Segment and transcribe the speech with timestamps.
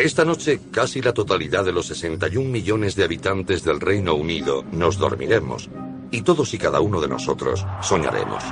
[0.00, 4.96] Esta noche, casi la totalidad de los 61 millones de habitantes del Reino Unido nos
[4.96, 5.68] dormiremos.
[6.10, 8.42] Y todos y cada uno de nosotros soñaremos.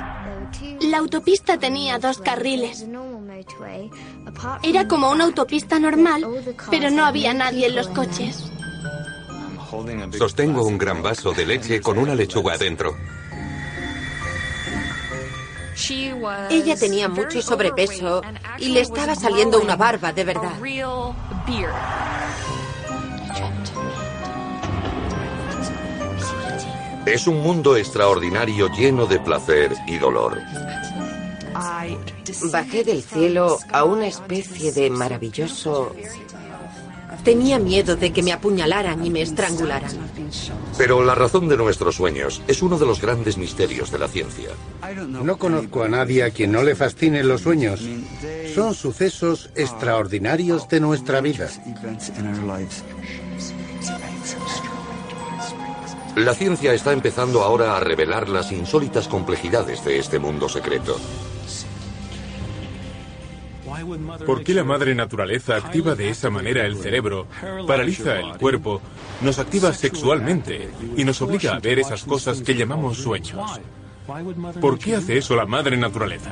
[0.81, 2.85] La autopista tenía dos carriles.
[4.61, 6.23] Era como una autopista normal,
[6.69, 8.51] pero no había nadie en los coches.
[10.19, 12.95] Sostengo un gran vaso de leche con una lechuga adentro.
[16.49, 18.21] Ella tenía mucho sobrepeso
[18.57, 20.59] y le estaba saliendo una barba de verdad.
[27.05, 30.39] Es un mundo extraordinario lleno de placer y dolor.
[32.51, 35.95] Bajé del cielo a una especie de maravilloso...
[37.23, 39.91] Tenía miedo de que me apuñalaran y me estrangularan.
[40.77, 44.49] Pero la razón de nuestros sueños es uno de los grandes misterios de la ciencia.
[45.07, 47.81] No conozco a nadie a quien no le fascinen los sueños.
[48.55, 51.49] Son sucesos extraordinarios de nuestra vida.
[56.15, 60.97] La ciencia está empezando ahora a revelar las insólitas complejidades de este mundo secreto.
[64.25, 67.27] ¿Por qué la madre naturaleza activa de esa manera el cerebro,
[67.67, 68.81] paraliza el cuerpo,
[69.21, 73.59] nos activa sexualmente y nos obliga a ver esas cosas que llamamos sueños?
[74.59, 76.31] ¿Por qué hace eso la madre naturaleza?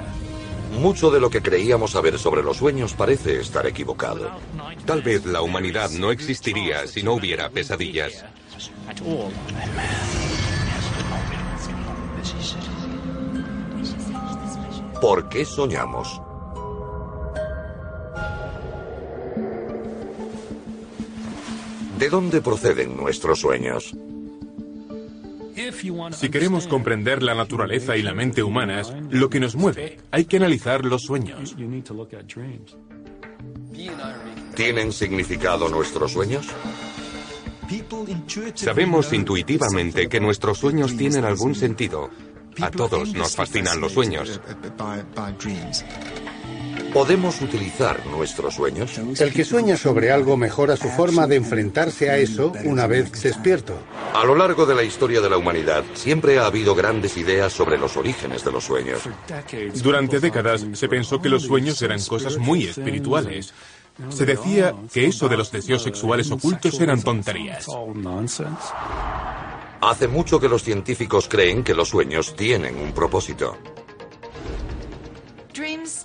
[0.80, 4.30] Mucho de lo que creíamos saber sobre los sueños parece estar equivocado.
[4.86, 8.26] Tal vez la humanidad no existiría si no hubiera pesadillas.
[15.02, 16.22] ¿Por qué soñamos?
[21.98, 23.96] ¿De dónde proceden nuestros sueños?
[26.12, 30.38] Si queremos comprender la naturaleza y la mente humanas, lo que nos mueve, hay que
[30.38, 31.56] analizar los sueños.
[34.56, 36.48] ¿Tienen significado nuestros sueños?
[38.56, 42.10] Sabemos intuitivamente que nuestros sueños tienen algún sentido.
[42.62, 44.40] A todos nos fascinan los sueños.
[46.94, 48.98] ¿Podemos utilizar nuestros sueños?
[49.20, 53.78] El que sueña sobre algo mejora su forma de enfrentarse a eso una vez despierto.
[54.14, 57.78] A lo largo de la historia de la humanidad, siempre ha habido grandes ideas sobre
[57.78, 59.02] los orígenes de los sueños.
[59.84, 63.54] Durante décadas se pensó que los sueños eran cosas muy espirituales.
[64.10, 67.68] Se decía que eso de los deseos sexuales ocultos eran tonterías.
[69.82, 73.58] Hace mucho que los científicos creen que los sueños tienen un propósito.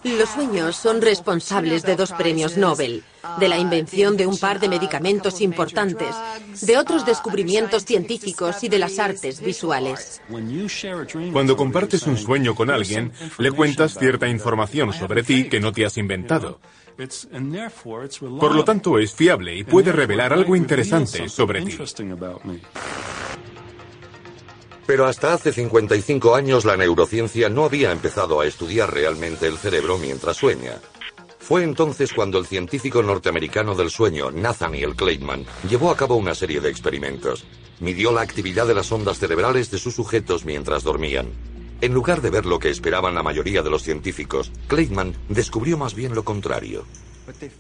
[0.05, 3.05] Los sueños son responsables de dos premios Nobel,
[3.39, 6.15] de la invención de un par de medicamentos importantes,
[6.61, 10.21] de otros descubrimientos científicos y de las artes visuales.
[11.33, 15.87] Cuando compartes un sueño con alguien, le cuentas cierta información sobre ti que no te
[15.87, 16.61] has inventado.
[18.41, 21.79] Por lo tanto, es fiable y puede revelar algo interesante sobre ti.
[24.93, 29.97] Pero hasta hace 55 años la neurociencia no había empezado a estudiar realmente el cerebro
[29.97, 30.83] mientras sueña.
[31.39, 36.61] Fue entonces cuando el científico norteamericano del sueño, Nathaniel Kleitman, llevó a cabo una serie
[36.61, 37.47] de experimentos.
[37.81, 41.31] Midió la actividad de las ondas cerebrales de sus sujetos mientras dormían.
[41.81, 45.95] En lugar de ver lo que esperaban la mayoría de los científicos, Kleitman descubrió más
[45.95, 46.85] bien lo contrario.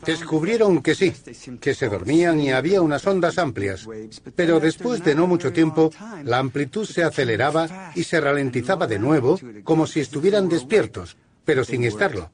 [0.05, 1.12] Descubrieron que sí,
[1.60, 3.87] que se dormían y había unas ondas amplias,
[4.34, 5.91] pero después de no mucho tiempo,
[6.25, 11.84] la amplitud se aceleraba y se ralentizaba de nuevo, como si estuvieran despiertos, pero sin
[11.84, 12.31] estarlo.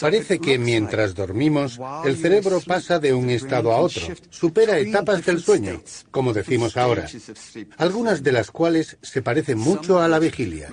[0.00, 5.42] Parece que mientras dormimos, el cerebro pasa de un estado a otro, supera etapas del
[5.42, 7.06] sueño, como decimos ahora,
[7.76, 10.70] algunas de las cuales se parecen mucho a la vigilia.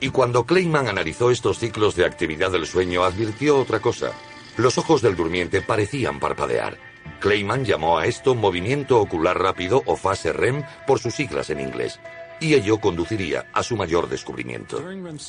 [0.00, 4.12] Y cuando Kleiman analizó estos ciclos de actividad del sueño, advirtió otra cosa.
[4.56, 6.78] Los ojos del durmiente parecían parpadear.
[7.20, 11.98] Kleiman llamó a esto movimiento ocular rápido o fase REM por sus siglas en inglés.
[12.38, 14.84] Y ello conduciría a su mayor descubrimiento.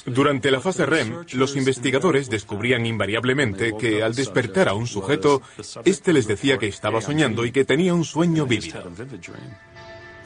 [0.06, 5.42] Durante la fase REM, los investigadores descubrían invariablemente que al despertar a un sujeto,
[5.86, 8.84] éste les decía que estaba soñando y que tenía un sueño vívido.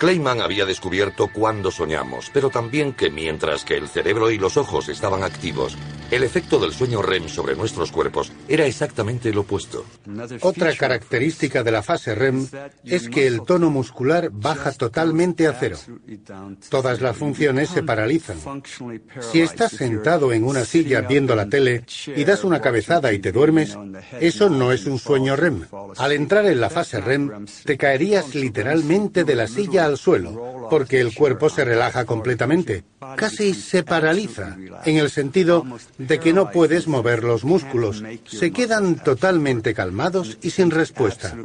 [0.01, 4.89] Kleiman había descubierto cuándo soñamos, pero también que mientras que el cerebro y los ojos
[4.89, 5.77] estaban activos,
[6.09, 9.85] el efecto del sueño REM sobre nuestros cuerpos era exactamente el opuesto.
[10.41, 12.47] Otra característica de la fase REM
[12.83, 15.77] es que el tono muscular baja totalmente a cero.
[16.69, 18.37] Todas las funciones se paralizan.
[19.19, 23.31] Si estás sentado en una silla viendo la tele y das una cabezada y te
[23.31, 23.77] duermes,
[24.19, 25.67] eso no es un sueño REM.
[25.97, 30.99] Al entrar en la fase REM, te caerías literalmente de la silla al suelo, porque
[30.99, 32.83] el cuerpo se relaja completamente.
[33.17, 35.65] casi se paraliza, en el sentido
[35.97, 38.03] de que no puedes mover los músculos.
[38.25, 41.35] Se quedan totalmente calmados y sin respuesta.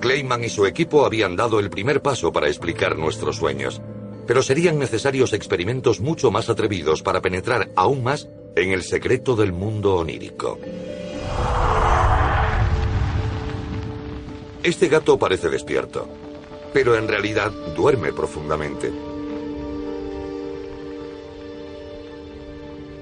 [0.00, 3.80] Clayman y su equipo habían dado el primer paso para explicar nuestros sueños,
[4.26, 9.52] pero serían necesarios experimentos mucho más atrevidos para penetrar aún más en el secreto del
[9.52, 10.58] mundo onírico.
[14.62, 16.08] Este gato parece despierto,
[16.72, 18.90] pero en realidad duerme profundamente.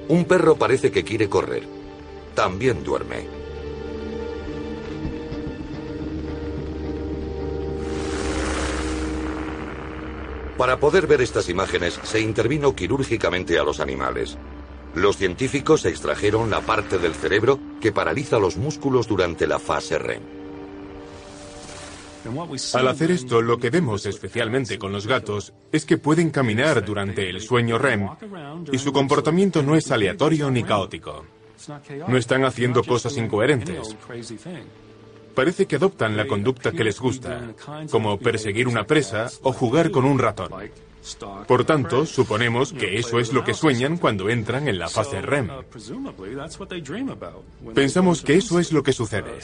[0.09, 1.65] Un perro parece que quiere correr.
[2.35, 3.27] También duerme.
[10.59, 14.39] Para poder ver estas imágenes se intervino quirúrgicamente a los animales.
[14.95, 20.46] Los científicos extrajeron la parte del cerebro que paraliza los músculos durante la fase REM.
[22.75, 27.29] Al hacer esto, lo que vemos especialmente con los gatos es que pueden caminar durante
[27.29, 28.09] el sueño REM
[28.73, 31.25] y su comportamiento no es aleatorio ni caótico.
[32.07, 33.97] No están haciendo cosas incoherentes.
[35.35, 37.53] Parece que adoptan la conducta que les gusta,
[37.91, 40.51] como perseguir una presa o jugar con un ratón.
[41.47, 45.51] Por tanto, suponemos que eso es lo que sueñan cuando entran en la fase REM.
[47.75, 49.39] Pensamos que eso es lo que sucede.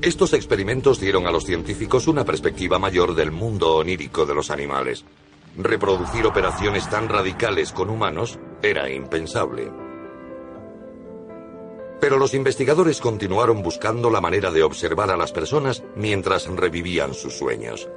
[0.00, 5.04] Estos experimentos dieron a los científicos una perspectiva mayor del mundo onírico de los animales.
[5.56, 9.72] Reproducir operaciones tan radicales con humanos era impensable.
[12.00, 17.36] Pero los investigadores continuaron buscando la manera de observar a las personas mientras revivían sus
[17.36, 17.88] sueños.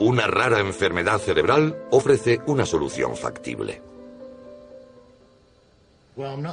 [0.00, 3.80] Una rara enfermedad cerebral ofrece una solución factible.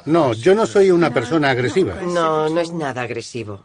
[0.06, 1.96] No, yo no soy una persona agresiva.
[2.02, 3.64] No, no es nada agresivo.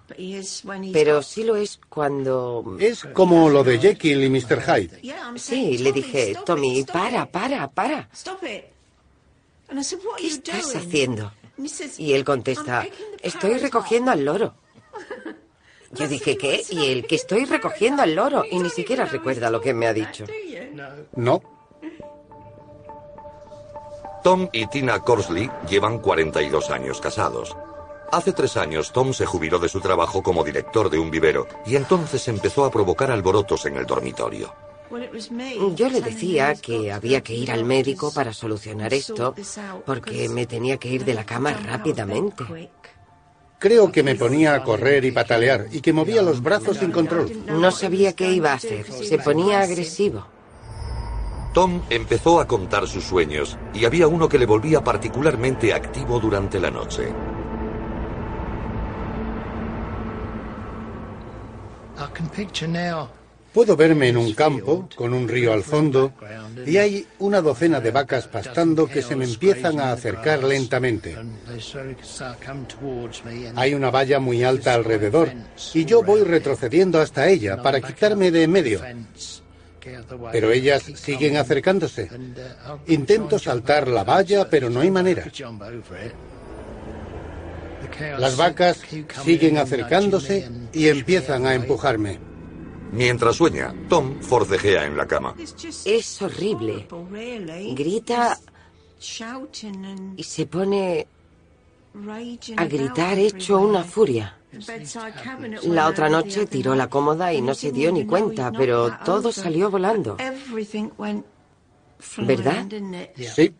[0.92, 2.76] Pero sí lo es cuando...
[2.78, 4.62] Es como lo de Jekyll y Mr.
[4.62, 5.00] Hyde.
[5.36, 8.08] Sí, le dije, Tommy, para, para, para.
[10.18, 11.32] ¿Qué estás haciendo?
[11.98, 12.86] Y él contesta,
[13.20, 14.54] estoy recogiendo al loro.
[15.92, 16.62] Yo dije, ¿qué?
[16.70, 18.44] Y él, que estoy recogiendo al loro.
[18.50, 20.24] Y ni siquiera recuerda lo que me ha dicho.
[21.14, 21.59] No.
[24.22, 27.56] Tom y Tina Corsley llevan 42 años casados.
[28.12, 31.76] Hace tres años Tom se jubiló de su trabajo como director de un vivero y
[31.76, 34.52] entonces empezó a provocar alborotos en el dormitorio.
[35.76, 39.34] Yo le decía que había que ir al médico para solucionar esto
[39.86, 42.44] porque me tenía que ir de la cama rápidamente.
[43.58, 47.44] Creo que me ponía a correr y patalear y que movía los brazos sin control.
[47.46, 48.90] No sabía qué iba a hacer.
[48.90, 50.26] Se ponía agresivo.
[51.52, 56.60] Tom empezó a contar sus sueños y había uno que le volvía particularmente activo durante
[56.60, 57.12] la noche.
[63.52, 66.12] Puedo verme en un campo, con un río al fondo,
[66.64, 71.16] y hay una docena de vacas pastando que se me empiezan a acercar lentamente.
[73.56, 75.32] Hay una valla muy alta alrededor,
[75.74, 78.80] y yo voy retrocediendo hasta ella para quitarme de en medio.
[80.32, 82.08] Pero ellas siguen acercándose.
[82.86, 85.24] Intento saltar la valla, pero no hay manera.
[88.18, 88.80] Las vacas
[89.24, 92.18] siguen acercándose y empiezan a empujarme.
[92.92, 95.34] Mientras sueña, Tom forcejea en la cama.
[95.84, 96.86] Es horrible.
[97.74, 98.38] Grita
[100.16, 101.06] y se pone
[102.56, 104.36] a gritar hecho una furia.
[105.64, 109.70] La otra noche tiró la cómoda y no se dio ni cuenta, pero todo salió
[109.70, 110.16] volando.
[112.18, 112.66] ¿Verdad?
[113.34, 113.54] Sí.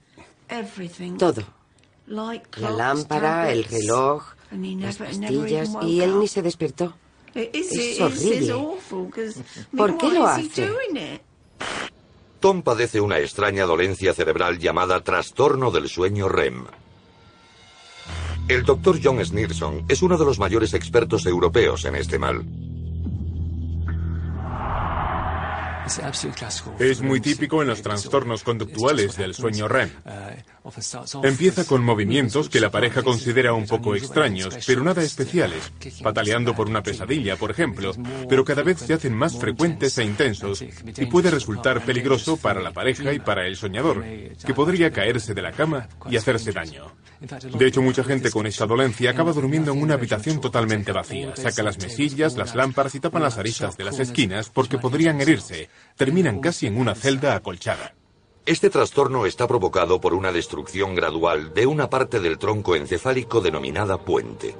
[1.19, 1.43] Todo.
[2.07, 6.95] La lámpara, el reloj, las pastillas y él ni se despertó.
[7.35, 8.53] Es horrible.
[9.77, 10.69] ¿Por qué lo hace?
[12.41, 16.65] Tom padece una extraña dolencia cerebral llamada trastorno del sueño REM.
[18.51, 22.45] El doctor John Snirson es uno de los mayores expertos europeos en este mal.
[26.81, 29.91] Es muy típico en los trastornos conductuales del sueño REM.
[31.23, 36.69] Empieza con movimientos que la pareja considera un poco extraños, pero nada especiales, pataleando por
[36.69, 37.93] una pesadilla, por ejemplo,
[38.29, 42.73] pero cada vez se hacen más frecuentes e intensos y puede resultar peligroso para la
[42.73, 46.93] pareja y para el soñador, que podría caerse de la cama y hacerse daño.
[47.21, 51.37] De hecho, mucha gente con esta dolencia acaba durmiendo en una habitación totalmente vacía.
[51.37, 55.69] Saca las mesillas, las lámparas y tapan las aristas de las esquinas porque podrían herirse.
[55.97, 57.95] Terminan casi en una celda acolchada.
[58.51, 63.97] Este trastorno está provocado por una destrucción gradual de una parte del tronco encefálico denominada
[63.97, 64.57] puente.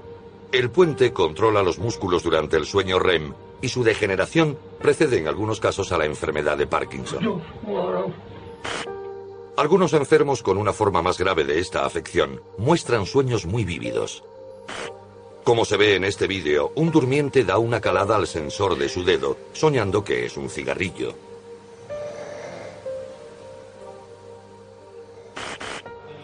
[0.53, 5.59] El puente controla los músculos durante el sueño REM y su degeneración precede en algunos
[5.59, 7.43] casos a la enfermedad de Parkinson.
[9.57, 14.23] Algunos enfermos con una forma más grave de esta afección muestran sueños muy vívidos.
[15.43, 19.03] Como se ve en este vídeo, un durmiente da una calada al sensor de su
[19.03, 21.30] dedo, soñando que es un cigarrillo.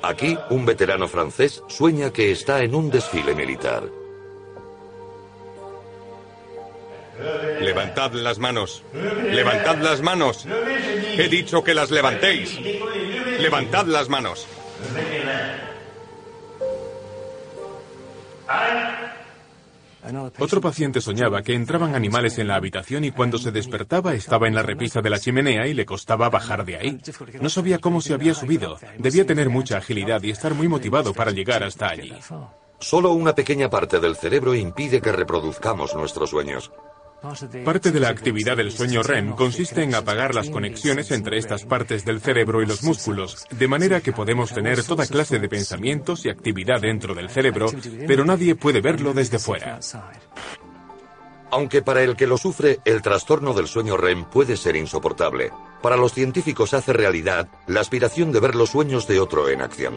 [0.06, 3.82] Aquí, un veterano francés sueña que está en un desfile militar.
[7.60, 8.84] Levantad las manos.
[8.92, 10.46] Levantad las manos.
[10.46, 12.56] He dicho que las levantéis.
[13.40, 14.46] Levantad las manos.
[20.38, 24.54] Otro paciente soñaba que entraban animales en la habitación y cuando se despertaba estaba en
[24.54, 27.00] la repisa de la chimenea y le costaba bajar de ahí.
[27.40, 28.78] No sabía cómo se había subido.
[28.98, 32.12] Debía tener mucha agilidad y estar muy motivado para llegar hasta allí.
[32.78, 36.70] Solo una pequeña parte del cerebro impide que reproduzcamos nuestros sueños.
[37.64, 42.04] Parte de la actividad del sueño REM consiste en apagar las conexiones entre estas partes
[42.04, 46.28] del cerebro y los músculos, de manera que podemos tener toda clase de pensamientos y
[46.28, 47.70] actividad dentro del cerebro,
[48.06, 49.80] pero nadie puede verlo desde fuera.
[51.50, 55.52] Aunque para el que lo sufre, el trastorno del sueño REM puede ser insoportable.
[55.80, 59.94] Para los científicos hace realidad la aspiración de ver los sueños de otro en acción.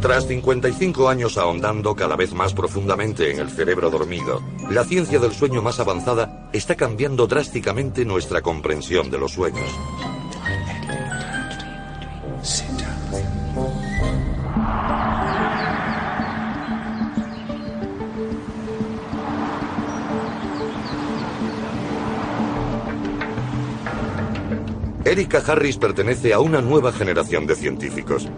[0.00, 5.32] Tras 55 años ahondando cada vez más profundamente en el cerebro dormido, la ciencia del
[5.32, 9.68] sueño más avanzada está cambiando drásticamente nuestra comprensión de los sueños.
[25.04, 28.28] Erika Harris pertenece a una nueva generación de científicos.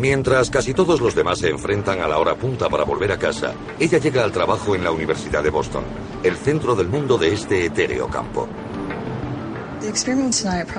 [0.00, 3.52] Mientras casi todos los demás se enfrentan a la hora punta para volver a casa,
[3.78, 5.84] ella llega al trabajo en la Universidad de Boston,
[6.22, 8.48] el centro del mundo de este etéreo campo.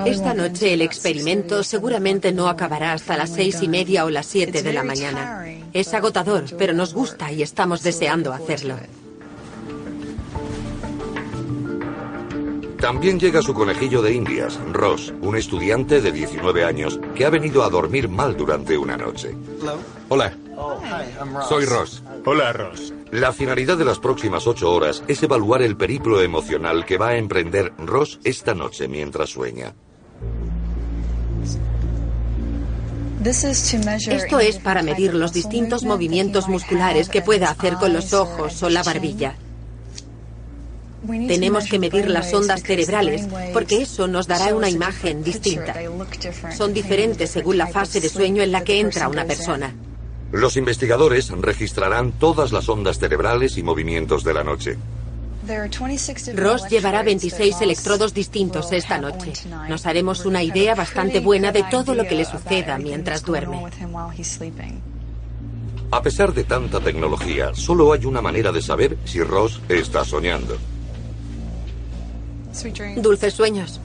[0.04, 4.60] Esta noche el experimento seguramente no acabará hasta las seis y media o las siete
[4.60, 5.46] de la mañana.
[5.72, 8.74] Es agotador, pero nos gusta y estamos deseando hacerlo.
[12.82, 17.62] También llega su conejillo de indias, Ross, un estudiante de 19 años que ha venido
[17.62, 19.36] a dormir mal durante una noche.
[20.08, 20.36] Hola.
[21.48, 22.02] Soy Ross.
[22.24, 22.92] Hola, Ross.
[23.12, 27.16] La finalidad de las próximas ocho horas es evaluar el periplo emocional que va a
[27.16, 29.72] emprender Ross esta noche mientras sueña.
[33.24, 38.68] Esto es para medir los distintos movimientos musculares que pueda hacer con los ojos o
[38.68, 39.36] la barbilla.
[41.06, 45.74] Tenemos que medir las ondas cerebrales porque eso nos dará una imagen distinta.
[46.56, 49.74] Son diferentes según la fase de sueño en la que entra una persona.
[50.30, 54.78] Los investigadores registrarán todas las ondas cerebrales y movimientos de la noche.
[56.34, 59.32] Ross llevará 26 electrodos distintos esta noche.
[59.68, 63.60] Nos haremos una idea bastante buena de todo lo que le suceda mientras duerme.
[65.90, 70.56] A pesar de tanta tecnología, solo hay una manera de saber si Ross está soñando.
[72.96, 73.80] Dulces sueños.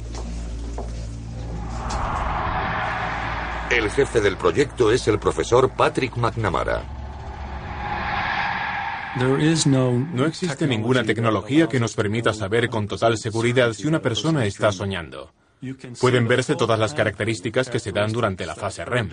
[3.70, 6.84] El jefe del proyecto es el profesor Patrick McNamara.
[9.18, 14.72] No existe ninguna tecnología que nos permita saber con total seguridad si una persona está
[14.72, 15.32] soñando.
[16.00, 19.10] Pueden verse todas las características que se dan durante la fase REM.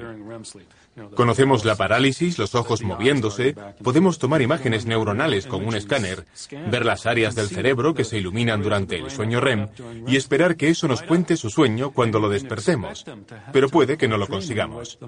[1.14, 6.26] Conocemos la parálisis, los ojos moviéndose, podemos tomar imágenes neuronales con un escáner,
[6.70, 9.68] ver las áreas del cerebro que se iluminan durante el sueño REM
[10.06, 13.04] y esperar que eso nos cuente su sueño cuando lo despertemos.
[13.52, 14.98] Pero puede que no lo consigamos.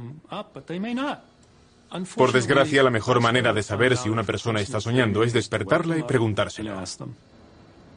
[2.17, 6.03] Por desgracia, la mejor manera de saber si una persona está soñando es despertarla y
[6.03, 6.83] preguntárselo.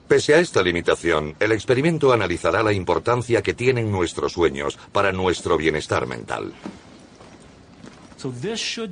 [0.09, 5.55] Pese a esta limitación, el experimento analizará la importancia que tienen nuestros sueños para nuestro
[5.55, 6.51] bienestar mental.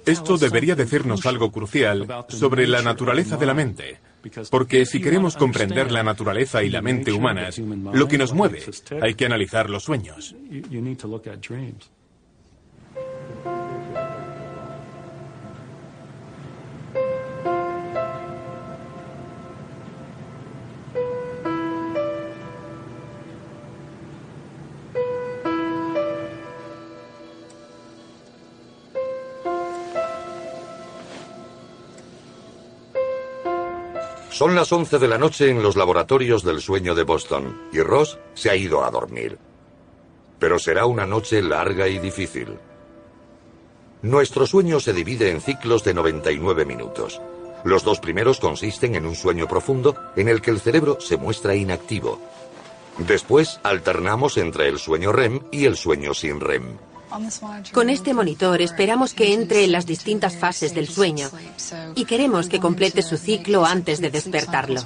[0.06, 4.00] Esto debería decirnos algo crucial sobre la naturaleza de la mente,
[4.52, 8.64] porque si queremos comprender la naturaleza y la mente humanas, lo que nos mueve,
[9.02, 10.36] hay que analizar los sueños.
[34.38, 38.20] Son las 11 de la noche en los laboratorios del sueño de Boston y Ross
[38.36, 39.40] se ha ido a dormir.
[40.38, 42.56] Pero será una noche larga y difícil.
[44.04, 47.20] Nuestro sueño se divide en ciclos de 99 minutos.
[47.64, 51.56] Los dos primeros consisten en un sueño profundo en el que el cerebro se muestra
[51.56, 52.20] inactivo.
[53.00, 56.78] Después alternamos entre el sueño REM y el sueño sin REM.
[57.74, 61.30] Con este monitor esperamos que entre en las distintas fases del sueño
[61.96, 64.82] y queremos que complete su ciclo antes de despertarlo.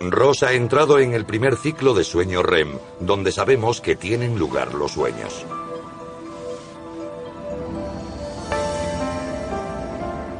[0.00, 4.74] Ross ha entrado en el primer ciclo de sueño REM, donde sabemos que tienen lugar
[4.74, 5.44] los sueños.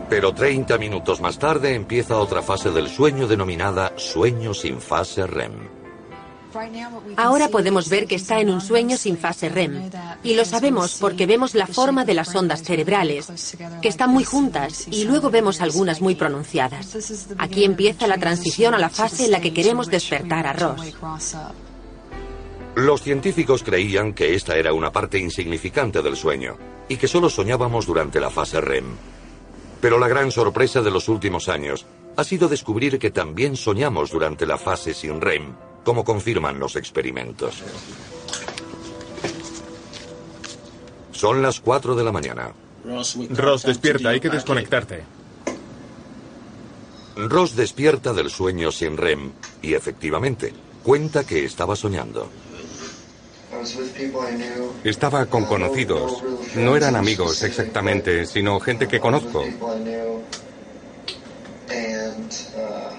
[0.09, 5.72] Pero 30 minutos más tarde empieza otra fase del sueño denominada sueño sin fase REM.
[7.17, 9.91] Ahora podemos ver que está en un sueño sin fase REM.
[10.23, 14.87] Y lo sabemos porque vemos la forma de las ondas cerebrales, que están muy juntas,
[14.91, 16.97] y luego vemos algunas muy pronunciadas.
[17.39, 20.95] Aquí empieza la transición a la fase en la que queremos despertar a Ross.
[22.75, 26.57] Los científicos creían que esta era una parte insignificante del sueño
[26.89, 28.87] y que solo soñábamos durante la fase REM.
[29.81, 31.85] Pero la gran sorpresa de los últimos años
[32.17, 35.55] ha sido descubrir que también soñamos durante la fase sin REM
[35.85, 37.63] como confirman los experimentos.
[41.13, 42.53] Son las 4 de la mañana.
[42.85, 45.05] Ross, despierta, hay que desconectarte.
[47.17, 50.53] Ross despierta del sueño sin REM y efectivamente
[50.83, 52.29] cuenta que estaba soñando.
[54.83, 56.23] Estaba con conocidos.
[56.57, 59.45] No eran amigos exactamente, sino gente que conozco.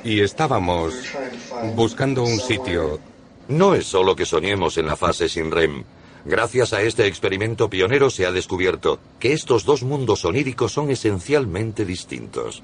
[0.03, 0.93] Y estábamos
[1.75, 2.99] buscando un sitio.
[3.47, 5.83] No es solo que soñemos en la fase sin REM.
[6.25, 11.85] Gracias a este experimento pionero se ha descubierto que estos dos mundos oníricos son esencialmente
[11.85, 12.63] distintos.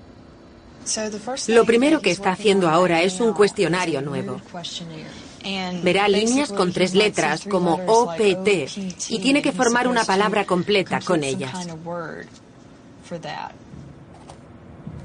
[1.47, 4.41] Lo primero que está haciendo ahora es un cuestionario nuevo.
[5.83, 8.47] Verá líneas con tres letras como OPT
[9.09, 11.67] y tiene que formar una palabra completa con ellas.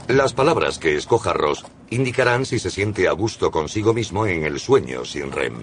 [0.08, 1.64] Las palabras que escoja Ross
[1.94, 5.62] indicarán si se siente a gusto consigo mismo en el sueño sin REM.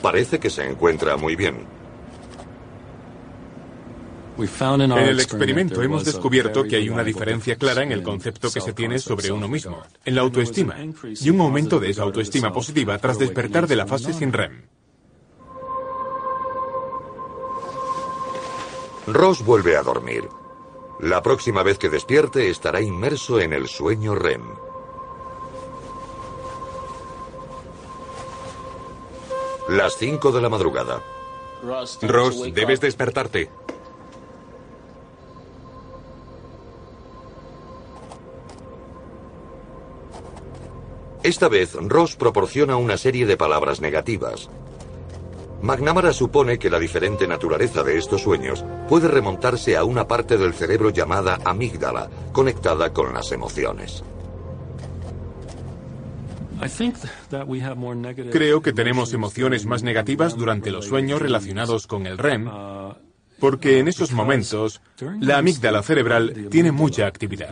[0.00, 1.66] Parece que se encuentra muy bien.
[4.38, 8.72] En el experimento hemos descubierto que hay una diferencia clara en el concepto que se
[8.72, 10.74] tiene sobre uno mismo, en la autoestima,
[11.20, 14.62] y un aumento de esa autoestima positiva tras despertar de la fase sin REM.
[19.06, 20.24] Ross vuelve a dormir.
[21.02, 24.42] La próxima vez que despierte estará inmerso en el sueño REM.
[29.70, 31.02] Las 5 de la madrugada.
[31.64, 31.98] Ross,
[32.54, 33.50] debes despertarte.
[41.24, 44.48] Esta vez, Ross proporciona una serie de palabras negativas.
[45.62, 50.54] McNamara supone que la diferente naturaleza de estos sueños puede remontarse a una parte del
[50.54, 54.02] cerebro llamada amígdala, conectada con las emociones.
[58.30, 62.48] Creo que tenemos emociones más negativas durante los sueños relacionados con el REM,
[63.40, 64.80] porque en esos momentos
[65.20, 67.50] la amígdala cerebral tiene mucha actividad.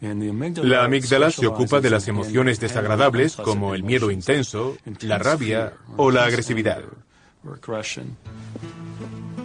[0.00, 6.10] La amígdala se ocupa de las emociones desagradables como el miedo intenso, la rabia o
[6.10, 6.82] la agresividad.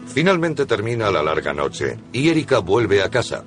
[0.08, 3.44] Finalmente termina la larga noche y Erika vuelve a casa.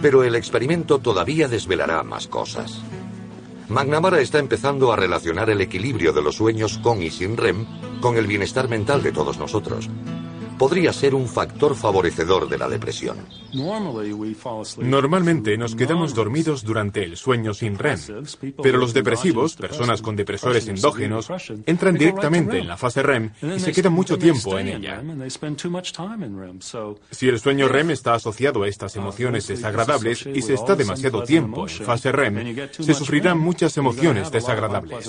[0.00, 2.80] Pero el experimento todavía desvelará más cosas.
[3.68, 7.66] McNamara está empezando a relacionar el equilibrio de los sueños con y sin REM
[8.00, 9.90] con el bienestar mental de todos nosotros
[10.58, 13.16] podría ser un factor favorecedor de la depresión.
[14.78, 17.98] Normalmente nos quedamos dormidos durante el sueño sin REM,
[18.62, 21.30] pero los depresivos, personas con depresores endógenos,
[21.64, 25.02] entran directamente en la fase REM y se quedan mucho tiempo en ella.
[27.10, 31.66] Si el sueño REM está asociado a estas emociones desagradables y se está demasiado tiempo
[31.68, 35.08] en fase REM, se sufrirán muchas emociones desagradables.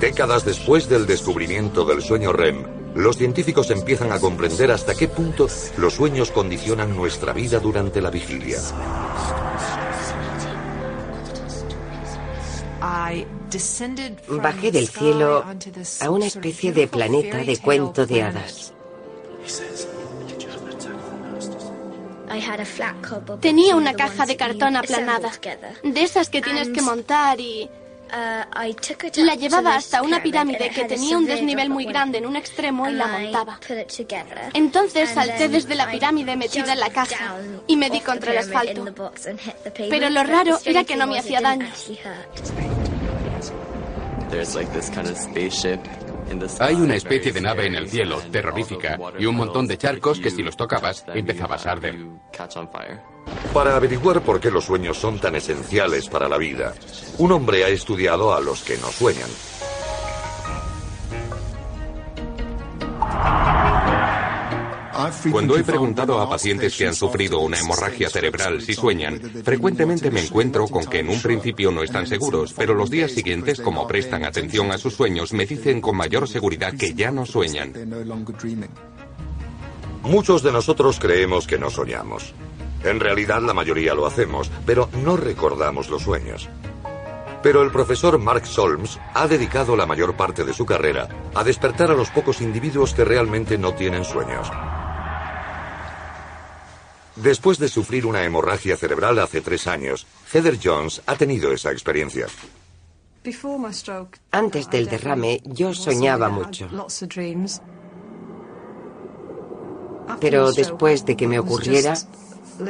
[0.00, 5.48] Décadas después del descubrimiento del sueño REM, los científicos empiezan a comprender hasta qué punto
[5.78, 8.58] los sueños condicionan nuestra vida durante la vigilia.
[14.28, 15.44] Bajé del cielo
[16.00, 18.72] a una especie de planeta de cuento de hadas.
[23.40, 25.30] Tenía una caja de cartón aplanada,
[25.82, 27.68] de esas que tienes que montar y...
[29.16, 32.92] La llevaba hasta una pirámide que tenía un desnivel muy grande en un extremo y
[32.92, 33.58] la montaba.
[34.52, 38.84] Entonces salté desde la pirámide metida en la caja y me di contra el asfalto.
[39.90, 41.66] Pero lo raro era que no me hacía daño.
[46.60, 50.30] Hay una especie de nave en el cielo, terrorífica, y un montón de charcos que
[50.30, 51.96] si los tocabas empezabas a arder.
[53.52, 56.74] Para averiguar por qué los sueños son tan esenciales para la vida,
[57.18, 59.30] un hombre ha estudiado a los que no sueñan.
[65.30, 70.20] Cuando he preguntado a pacientes que han sufrido una hemorragia cerebral si sueñan, frecuentemente me
[70.20, 74.24] encuentro con que en un principio no están seguros, pero los días siguientes, como prestan
[74.24, 77.72] atención a sus sueños, me dicen con mayor seguridad que ya no sueñan.
[80.02, 82.34] Muchos de nosotros creemos que no soñamos.
[82.84, 86.48] En realidad la mayoría lo hacemos, pero no recordamos los sueños.
[87.42, 91.90] Pero el profesor Mark Solms ha dedicado la mayor parte de su carrera a despertar
[91.90, 94.50] a los pocos individuos que realmente no tienen sueños.
[97.16, 102.26] Después de sufrir una hemorragia cerebral hace tres años, Heather Jones ha tenido esa experiencia.
[104.32, 106.68] Antes del derrame yo soñaba mucho.
[110.20, 111.94] Pero después de que me ocurriera,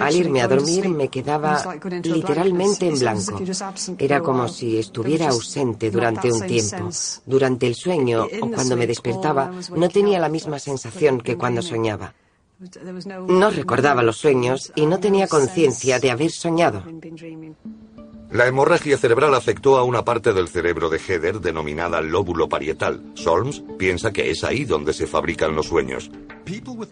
[0.00, 3.40] al irme a dormir me quedaba literalmente en blanco.
[3.98, 6.90] Era como si estuviera ausente durante un tiempo.
[7.26, 12.14] Durante el sueño o cuando me despertaba no tenía la misma sensación que cuando soñaba.
[13.28, 16.82] No recordaba los sueños y no tenía conciencia de haber soñado.
[18.34, 23.00] La hemorragia cerebral afectó a una parte del cerebro de Heather denominada lóbulo parietal.
[23.14, 26.10] Solms piensa que es ahí donde se fabrican los sueños.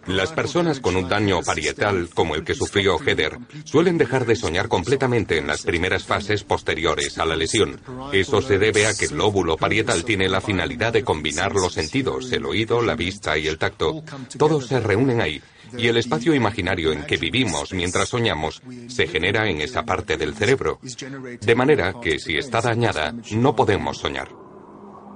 [0.07, 4.69] Las personas con un daño parietal, como el que sufrió Heather, suelen dejar de soñar
[4.69, 7.81] completamente en las primeras fases posteriores a la lesión.
[8.13, 12.31] Eso se debe a que el lóbulo parietal tiene la finalidad de combinar los sentidos,
[12.31, 14.05] el oído, la vista y el tacto.
[14.39, 15.43] Todos se reúnen ahí
[15.77, 20.35] y el espacio imaginario en que vivimos mientras soñamos se genera en esa parte del
[20.35, 24.29] cerebro, de manera que si está dañada no podemos soñar.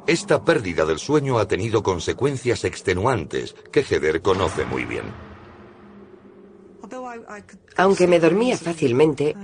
[0.07, 5.05] Esta pérdida del sueño ha tenido consecuencias extenuantes que Heather conoce muy bien.
[7.77, 9.35] Aunque me dormía fácilmente,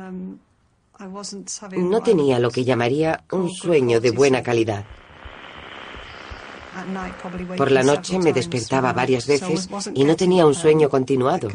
[1.76, 4.84] no tenía lo que llamaría un sueño de buena calidad.
[7.56, 11.48] Por la noche me despertaba varias veces y no tenía un sueño continuado.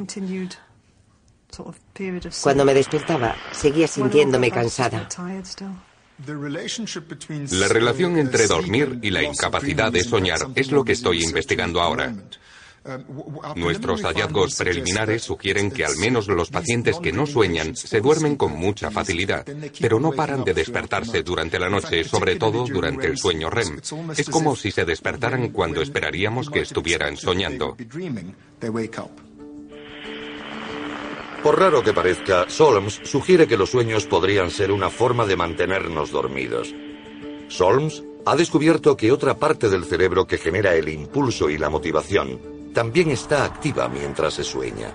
[2.43, 5.08] Cuando me despertaba, seguía sintiéndome cansada.
[7.51, 12.13] La relación entre dormir y la incapacidad de soñar es lo que estoy investigando ahora.
[13.56, 18.54] Nuestros hallazgos preliminares sugieren que al menos los pacientes que no sueñan se duermen con
[18.54, 19.45] mucha facilidad,
[19.80, 23.80] pero no paran de despertarse durante la noche, sobre todo durante el sueño REM.
[24.15, 27.76] Es como si se despertaran cuando esperaríamos que estuvieran soñando.
[31.43, 36.12] Por raro que parezca, Solms sugiere que los sueños podrían ser una forma de mantenernos
[36.12, 36.73] dormidos.
[37.47, 42.57] Solms ha descubierto que otra parte del cerebro que genera el impulso y la motivación
[42.78, 44.92] también está activa mientras se sueña.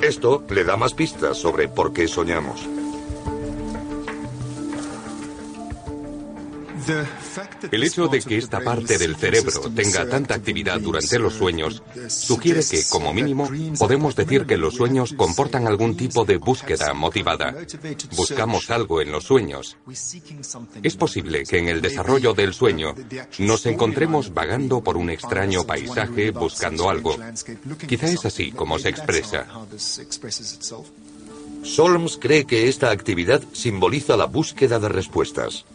[0.00, 2.79] Esto le da más pistas sobre por qué soñamos.
[7.70, 12.62] El hecho de que esta parte del cerebro tenga tanta actividad durante los sueños sugiere
[12.68, 17.54] que, como mínimo, podemos decir que los sueños comportan algún tipo de búsqueda motivada.
[18.16, 19.76] Buscamos algo en los sueños.
[20.82, 22.94] Es posible que en el desarrollo del sueño
[23.38, 27.16] nos encontremos vagando por un extraño paisaje buscando algo.
[27.86, 29.46] Quizá es así como se expresa.
[31.62, 35.66] Solms cree que esta actividad simboliza la búsqueda de respuestas.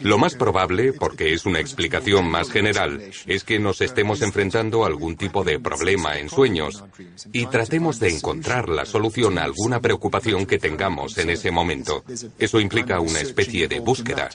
[0.00, 4.86] Lo más probable, porque es una explicación más general, es que nos estemos enfrentando a
[4.86, 6.84] algún tipo de problema en sueños
[7.32, 12.04] y tratemos de encontrar la solución a alguna preocupación que tengamos en ese momento.
[12.38, 14.30] Eso implica una especie de búsqueda.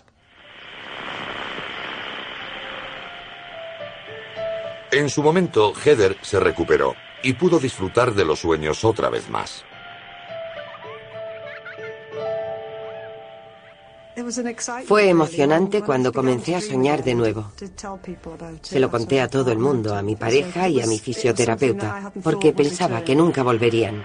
[4.92, 9.66] En su momento, Heather se recuperó y pudo disfrutar de los sueños otra vez más.
[14.86, 17.52] Fue emocionante cuando comencé a soñar de nuevo.
[18.64, 22.52] Se lo conté a todo el mundo, a mi pareja y a mi fisioterapeuta, porque
[22.52, 24.04] pensaba que nunca volverían.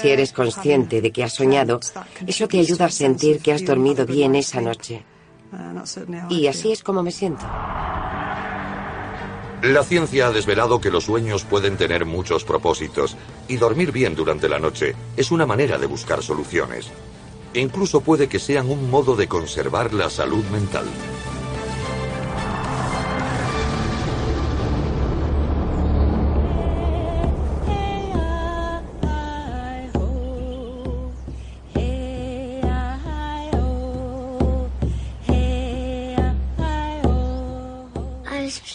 [0.00, 1.80] Si eres consciente de que has soñado,
[2.26, 5.04] eso te ayuda a sentir que has dormido bien esa noche.
[6.28, 7.44] Y así es como me siento.
[9.62, 13.16] La ciencia ha desvelado que los sueños pueden tener muchos propósitos
[13.48, 16.90] y dormir bien durante la noche es una manera de buscar soluciones.
[17.54, 20.86] Incluso puede que sean un modo de conservar la salud mental.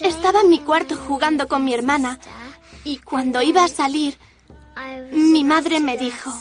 [0.02, 2.20] Estaba en mi cuarto jugando con mi hermana
[2.84, 4.18] y cuando iba a salir,
[5.12, 6.32] mi madre me dijo,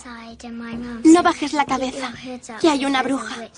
[1.04, 2.12] no bajes la cabeza,
[2.60, 3.48] que hay una bruja.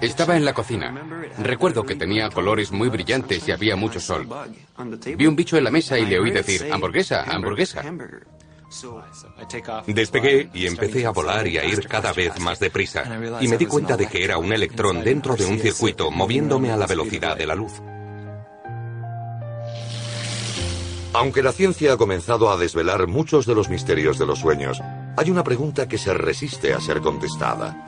[0.00, 0.94] Estaba en la cocina.
[1.38, 4.28] Recuerdo que tenía colores muy brillantes y había mucho sol.
[5.16, 7.82] Vi un bicho en la mesa y le oí decir, hamburguesa, hamburguesa.
[9.86, 13.04] Despegué y empecé a volar y a ir cada vez más deprisa.
[13.40, 16.76] Y me di cuenta de que era un electrón dentro de un circuito moviéndome a
[16.76, 17.72] la velocidad de la luz.
[21.14, 24.80] Aunque la ciencia ha comenzado a desvelar muchos de los misterios de los sueños,
[25.16, 27.86] hay una pregunta que se resiste a ser contestada.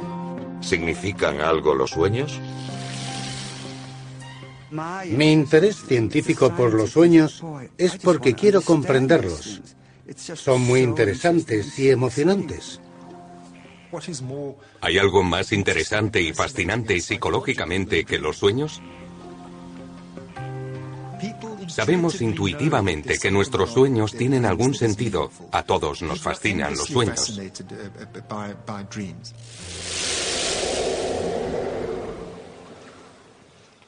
[0.60, 2.38] ¿Significan algo los sueños?
[5.06, 7.42] Mi interés científico por los sueños
[7.78, 9.62] es porque quiero comprenderlos.
[10.16, 12.80] Son muy interesantes y emocionantes.
[14.80, 18.82] ¿Hay algo más interesante y fascinante psicológicamente que los sueños?
[21.74, 25.32] Sabemos intuitivamente que nuestros sueños tienen algún sentido.
[25.50, 27.36] A todos nos fascinan los sueños.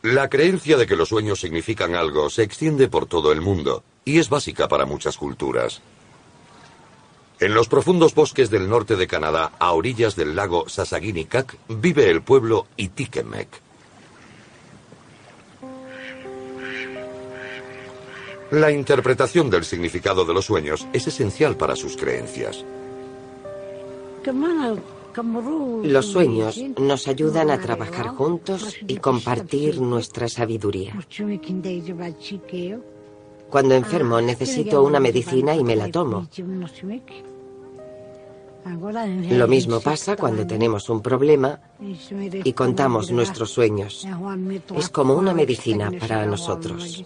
[0.02, 4.18] La creencia de que los sueños significan algo se extiende por todo el mundo y
[4.18, 5.80] es básica para muchas culturas.
[7.38, 12.22] En los profundos bosques del norte de Canadá, a orillas del lago Sasaginikak, vive el
[12.22, 13.65] pueblo Itiquemec.
[18.50, 22.64] La interpretación del significado de los sueños es esencial para sus creencias.
[25.82, 30.94] Los sueños nos ayudan a trabajar juntos y compartir nuestra sabiduría.
[33.50, 36.28] Cuando enfermo necesito una medicina y me la tomo.
[39.30, 41.60] Lo mismo pasa cuando tenemos un problema
[42.44, 44.06] y contamos nuestros sueños.
[44.76, 47.04] Es como una medicina para nosotros.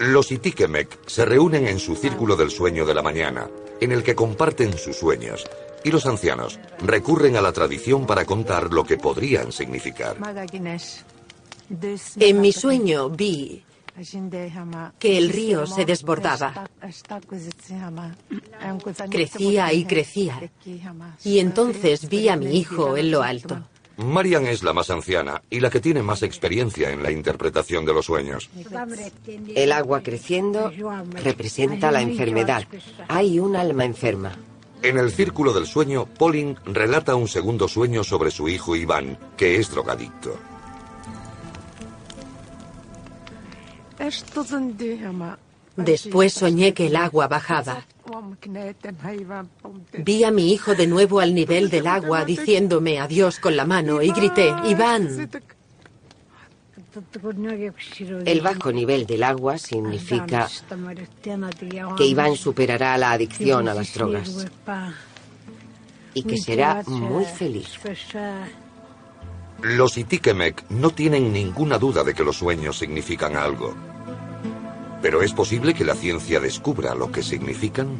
[0.00, 3.50] Los Itiquemec se reúnen en su círculo del sueño de la mañana,
[3.82, 5.44] en el que comparten sus sueños,
[5.84, 10.16] y los ancianos recurren a la tradición para contar lo que podrían significar.
[12.16, 13.62] En mi sueño vi
[14.98, 16.66] que el río se desbordaba.
[19.10, 20.50] Crecía y crecía.
[21.24, 23.62] Y entonces vi a mi hijo en lo alto.
[24.04, 27.92] Marian es la más anciana y la que tiene más experiencia en la interpretación de
[27.92, 28.48] los sueños.
[29.54, 30.72] El agua creciendo
[31.22, 32.66] representa la enfermedad.
[33.08, 34.36] Hay un alma enferma.
[34.82, 39.56] En el círculo del sueño, Pauline relata un segundo sueño sobre su hijo Iván, que
[39.56, 40.38] es drogadicto.
[45.84, 47.84] Después soñé que el agua bajaba.
[49.98, 54.02] Vi a mi hijo de nuevo al nivel del agua diciéndome adiós con la mano
[54.02, 55.30] y grité, Iván.
[58.24, 60.48] El bajo nivel del agua significa
[61.96, 64.48] que Iván superará la adicción a las drogas
[66.14, 67.78] y que será muy feliz.
[69.62, 73.89] Los Itiquemec no tienen ninguna duda de que los sueños significan algo.
[75.02, 77.98] Pero ¿es posible que la ciencia descubra lo que significan?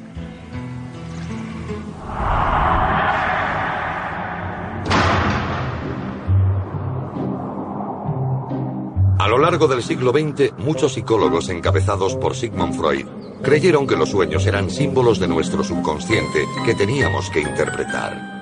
[9.19, 13.07] A lo largo del siglo XX, muchos psicólogos encabezados por Sigmund Freud
[13.43, 18.39] creyeron que los sueños eran símbolos de nuestro subconsciente que teníamos que interpretar.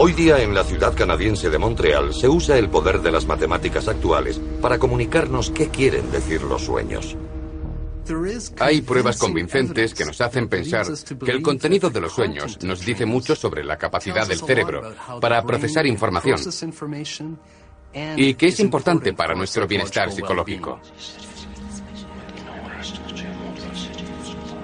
[0.00, 3.88] Hoy día en la ciudad canadiense de Montreal se usa el poder de las matemáticas
[3.88, 7.16] actuales para comunicarnos qué quieren decir los sueños.
[8.60, 10.86] Hay pruebas convincentes que nos hacen pensar
[11.24, 15.42] que el contenido de los sueños nos dice mucho sobre la capacidad del cerebro para
[15.42, 16.38] procesar información
[18.16, 20.78] y que es importante para nuestro bienestar psicológico.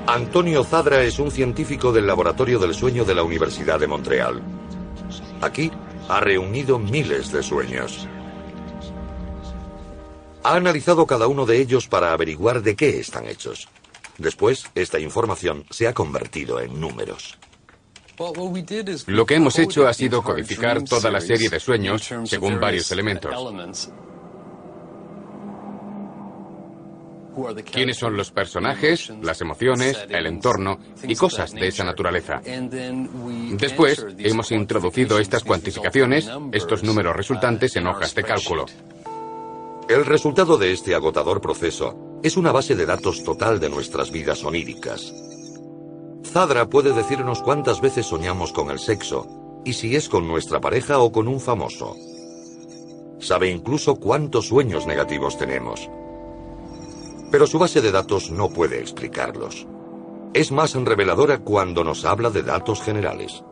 [0.06, 4.63] Antonio Zadra es un científico del Laboratorio del Sueño de la Universidad de Montreal.
[5.44, 5.70] Aquí
[6.08, 8.08] ha reunido miles de sueños.
[10.42, 13.68] Ha analizado cada uno de ellos para averiguar de qué están hechos.
[14.16, 17.38] Después, esta información se ha convertido en números.
[19.06, 23.34] Lo que hemos hecho ha sido codificar toda la serie de sueños según varios elementos.
[27.70, 32.40] Quiénes son los personajes, las emociones, el entorno y cosas de esa naturaleza.
[33.52, 38.66] Después, hemos introducido estas cuantificaciones, estos números resultantes en hojas de cálculo.
[39.88, 44.42] El resultado de este agotador proceso es una base de datos total de nuestras vidas
[44.42, 45.12] oníricas.
[46.24, 51.00] Zadra puede decirnos cuántas veces soñamos con el sexo y si es con nuestra pareja
[51.00, 51.94] o con un famoso.
[53.20, 55.88] Sabe incluso cuántos sueños negativos tenemos.
[57.34, 59.66] Pero su base de datos no puede explicarlos.
[60.32, 63.42] Es más reveladora cuando nos habla de datos generales.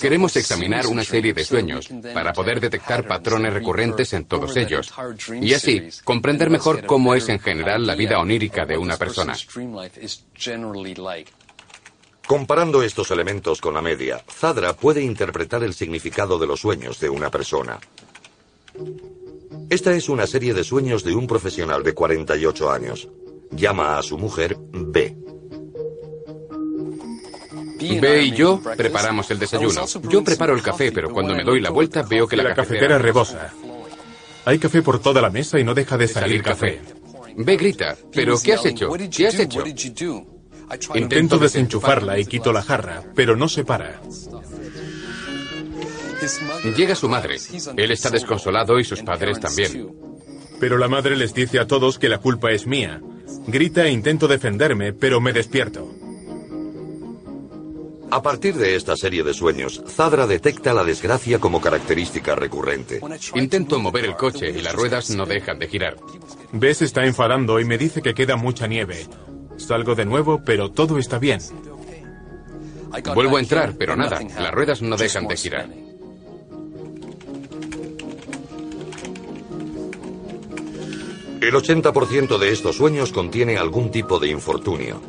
[0.00, 4.94] Queremos examinar una serie de sueños para poder detectar patrones recurrentes en todos ellos
[5.40, 9.34] y así comprender mejor cómo es en general la vida onírica de una persona.
[12.24, 17.10] Comparando estos elementos con la media, Zadra puede interpretar el significado de los sueños de
[17.10, 17.80] una persona.
[19.70, 23.08] Esta es una serie de sueños de un profesional de 48 años.
[23.50, 25.16] Llama a su mujer B.
[28.00, 29.84] B y yo preparamos el desayuno.
[30.08, 33.52] Yo preparo el café, pero cuando me doy la vuelta veo que la, cafetera, rebosa.
[34.44, 36.80] Hay café por toda la mesa y no deja de salir, café.
[37.36, 38.90] B grita, ¿pero qué has hecho?
[39.10, 39.64] ¿Qué has hecho?
[40.94, 44.00] Intento desenchufarla y quito la jarra, pero no se para.
[46.76, 47.36] Llega su madre.
[47.76, 49.94] Él está desconsolado y sus padres también.
[50.60, 53.00] Pero la madre les dice a todos que la culpa es mía.
[53.46, 55.90] Grita e intento defenderme, pero me despierto.
[58.10, 63.00] A partir de esta serie de sueños, Zadra detecta la desgracia como característica recurrente.
[63.34, 65.96] Intento mover el coche y las ruedas no dejan de girar.
[66.52, 69.06] Bess está enfadando y me dice que queda mucha nieve.
[69.56, 71.40] Salgo de nuevo, pero todo está bien.
[73.14, 75.68] Vuelvo a entrar, pero nada, las ruedas no dejan de girar.
[81.44, 85.02] El 80% de estos sueños contiene algún tipo de infortunio.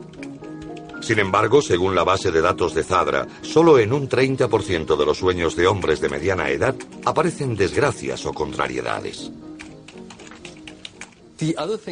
[1.00, 5.18] Sin embargo, según la base de datos de Zadra, solo en un 30% de los
[5.18, 9.32] sueños de hombres de mediana edad aparecen desgracias o contrariedades.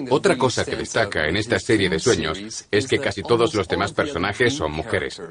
[0.09, 3.91] Otra cosa que destaca en esta serie de sueños es que casi todos los demás
[3.91, 5.21] personajes son mujeres.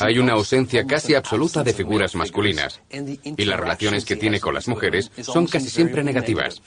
[0.00, 4.68] Hay una ausencia casi absoluta de figuras masculinas y las relaciones que tiene con las
[4.68, 6.62] mujeres son casi siempre negativas.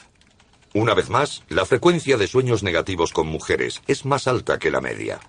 [0.73, 4.81] Una vez más, la frecuencia de sueños negativos con mujeres es más alta que la
[4.81, 5.19] media.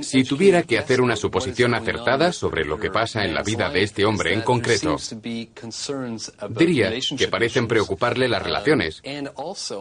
[0.00, 3.82] Si tuviera que hacer una suposición acertada sobre lo que pasa en la vida de
[3.82, 4.96] este hombre en concreto,
[6.50, 9.02] diría que parecen preocuparle las relaciones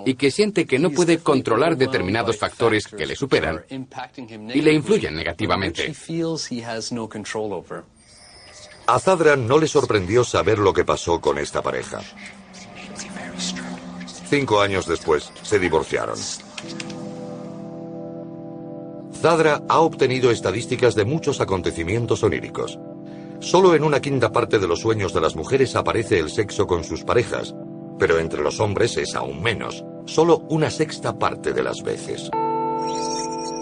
[0.06, 5.15] y que siente que no puede controlar determinados factores que le superan y le influyen
[5.15, 5.93] negativamente.
[8.88, 12.02] A Zadra no le sorprendió saber lo que pasó con esta pareja.
[14.30, 16.17] Cinco años después, se divorciaron.
[19.21, 22.77] Zadra ha obtenido estadísticas de muchos acontecimientos oníricos.
[23.39, 26.84] Solo en una quinta parte de los sueños de las mujeres aparece el sexo con
[26.84, 27.56] sus parejas,
[27.97, 32.30] pero entre los hombres es aún menos, solo una sexta parte de las veces.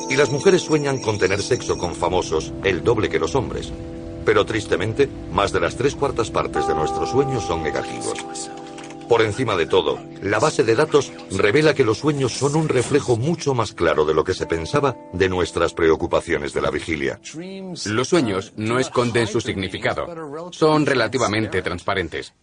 [0.10, 3.72] Y las mujeres sueñan con tener sexo con famosos el doble que los hombres,
[4.26, 8.14] pero tristemente, más de las tres cuartas partes de nuestros sueños son negativos.
[9.08, 13.18] Por encima de todo, la base de datos revela que los sueños son un reflejo
[13.18, 17.20] mucho más claro de lo que se pensaba de nuestras preocupaciones de la vigilia.
[17.86, 22.34] Los sueños no esconden su significado, son relativamente transparentes.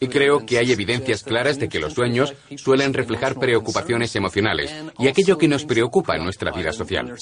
[0.00, 5.08] Y creo que hay evidencias claras de que los sueños suelen reflejar preocupaciones emocionales y
[5.08, 7.14] aquello que nos preocupa en nuestra vida social.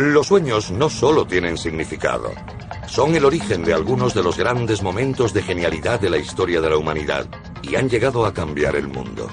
[0.00, 2.32] Los sueños no solo tienen significado,
[2.88, 6.70] son el origen de algunos de los grandes momentos de genialidad de la historia de
[6.70, 7.26] la humanidad
[7.60, 9.28] y han llegado a cambiar el mundo.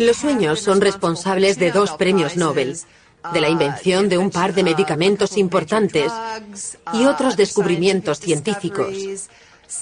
[0.00, 2.76] Los sueños son responsables de dos premios Nobel,
[3.32, 6.12] de la invención de un par de medicamentos importantes
[6.94, 8.88] y otros descubrimientos científicos,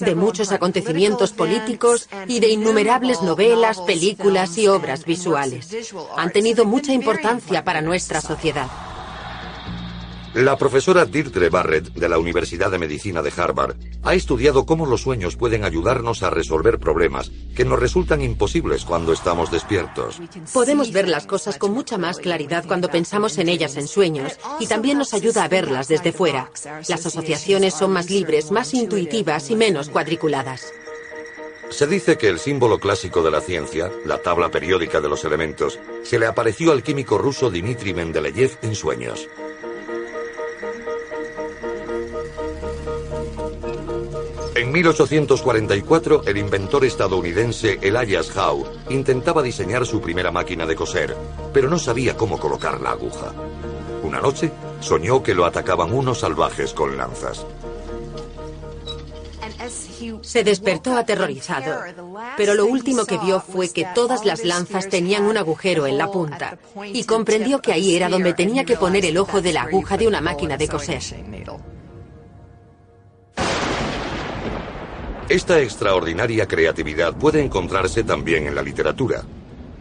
[0.01, 5.95] de muchos acontecimientos políticos y de innumerables novelas, películas y obras visuales.
[6.17, 8.69] Han tenido mucha importancia para nuestra sociedad.
[10.37, 15.01] La profesora Deirdre Barrett de la Universidad de Medicina de Harvard ha estudiado cómo los
[15.01, 20.21] sueños pueden ayudarnos a resolver problemas que nos resultan imposibles cuando estamos despiertos.
[20.53, 24.67] Podemos ver las cosas con mucha más claridad cuando pensamos en ellas en sueños y
[24.67, 26.51] también nos ayuda a verlas desde fuera.
[26.87, 30.71] Las asociaciones son más libres, más intuitivas y menos cuadriculadas.
[31.71, 35.81] Se dice que el símbolo clásico de la ciencia, la tabla periódica de los elementos,
[36.03, 39.27] se le apareció al químico ruso Dmitri Mendeleev en sueños.
[44.67, 51.17] En 1844, el inventor estadounidense Elias Howe intentaba diseñar su primera máquina de coser,
[51.53, 53.33] pero no sabía cómo colocar la aguja.
[54.03, 54.51] Una noche,
[54.81, 57.47] soñó que lo atacaban unos salvajes con lanzas.
[60.23, 61.83] Se despertó aterrorizado,
[62.37, 66.11] pero lo último que vio fue que todas las lanzas tenían un agujero en la
[66.11, 66.59] punta
[66.93, 70.09] y comprendió que ahí era donde tenía que poner el ojo de la aguja de
[70.09, 71.03] una máquina de coser.
[75.29, 79.25] Esta extraordinaria creatividad puede encontrarse también en la literatura.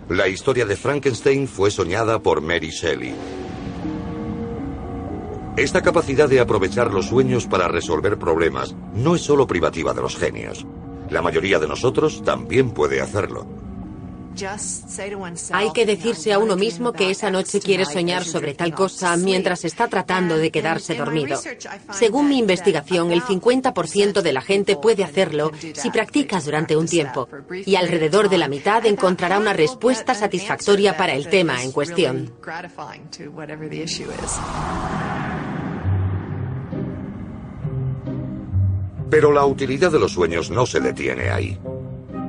[0.10, 3.14] La historia de Frankenstein fue soñada por Mary Shelley.
[5.56, 10.18] Esta capacidad de aprovechar los sueños para resolver problemas no es solo privativa de los
[10.18, 10.66] genios.
[11.12, 13.46] La mayoría de nosotros también puede hacerlo.
[15.52, 19.66] Hay que decirse a uno mismo que esa noche quiere soñar sobre tal cosa mientras
[19.66, 21.40] está tratando de quedarse dormido.
[21.92, 27.28] Según mi investigación, el 50% de la gente puede hacerlo si practicas durante un tiempo
[27.66, 32.34] y alrededor de la mitad encontrará una respuesta satisfactoria para el tema en cuestión.
[39.10, 41.58] Pero la utilidad de los sueños no se detiene ahí.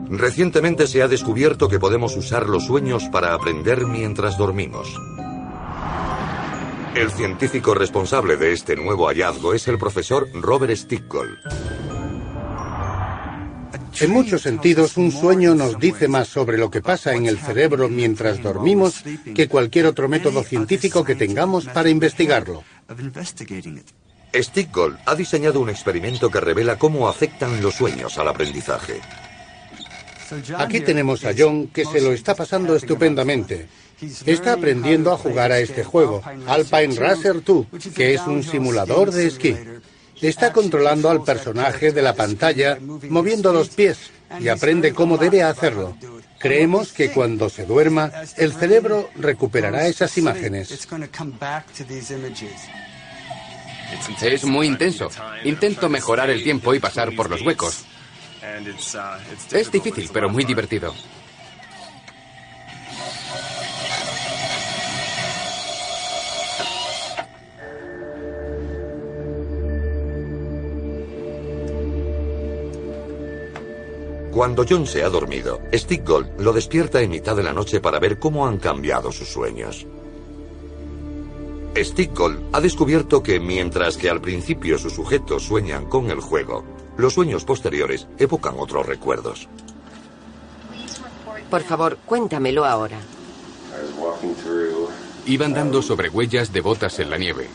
[0.08, 4.88] Recientemente se ha descubierto que podemos usar los sueños para aprender mientras dormimos.
[6.94, 11.36] El científico responsable de este nuevo hallazgo es el profesor Robert Stickgold.
[14.00, 17.88] En muchos sentidos, un sueño nos dice más sobre lo que pasa en el cerebro
[17.88, 19.02] mientras dormimos
[19.34, 22.62] que cualquier otro método científico que tengamos para investigarlo.
[24.34, 29.00] Stickgold ha diseñado un experimento que revela cómo afectan los sueños al aprendizaje.
[30.58, 33.66] Aquí tenemos a John que se lo está pasando estupendamente.
[34.26, 39.26] Está aprendiendo a jugar a este juego, Alpine Racer 2, que es un simulador de
[39.26, 39.56] esquí.
[40.20, 44.10] Está controlando al personaje de la pantalla, moviendo los pies,
[44.40, 45.96] y aprende cómo debe hacerlo.
[46.38, 50.86] Creemos que cuando se duerma, el cerebro recuperará esas imágenes.
[54.20, 55.08] Es muy intenso.
[55.44, 57.84] Intento mejorar el tiempo y pasar por los huecos.
[59.52, 60.94] Es difícil, pero muy divertido.
[74.36, 78.18] Cuando John se ha dormido, Stickgold lo despierta en mitad de la noche para ver
[78.18, 79.86] cómo han cambiado sus sueños.
[81.74, 87.14] Stickgold ha descubierto que mientras que al principio sus sujetos sueñan con el juego, los
[87.14, 89.48] sueños posteriores evocan otros recuerdos.
[91.50, 92.98] Por favor, cuéntamelo ahora.
[95.26, 97.48] Iba andando sobre huellas de botas en la nieve.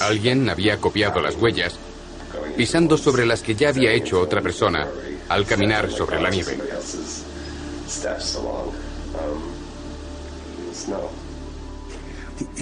[0.00, 1.76] Alguien había copiado las huellas,
[2.56, 4.88] pisando sobre las que ya había hecho otra persona
[5.28, 6.58] al caminar sobre la nieve.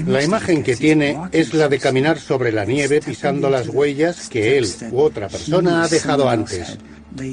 [0.06, 4.58] La imagen que tiene es la de caminar sobre la nieve pisando las huellas que
[4.58, 6.78] él u otra persona ha dejado antes.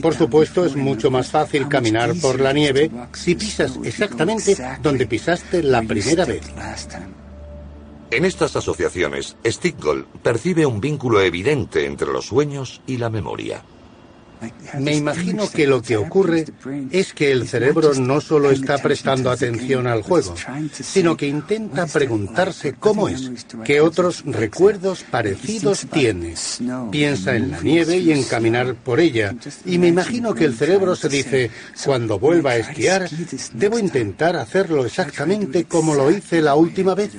[0.01, 5.61] Por supuesto, es mucho más fácil caminar por la nieve si pisas exactamente donde pisaste
[5.63, 6.41] la primera vez.
[8.09, 13.61] En estas asociaciones, Stickgold percibe un vínculo evidente entre los sueños y la memoria.
[14.79, 16.45] Me imagino que lo que ocurre
[16.91, 20.35] es que el cerebro no solo está prestando atención al juego,
[20.71, 23.31] sino que intenta preguntarse cómo es,
[23.65, 26.35] qué otros recuerdos parecidos tiene.
[26.91, 29.35] Piensa en la nieve y en caminar por ella,
[29.65, 31.51] y me imagino que el cerebro se dice,
[31.83, 33.09] cuando vuelva a esquiar,
[33.53, 37.11] debo intentar hacerlo exactamente como lo hice la última vez.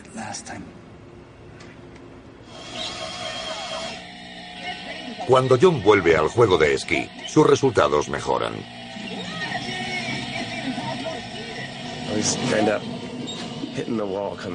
[5.29, 8.55] Cuando John vuelve al juego de esquí, sus resultados mejoran.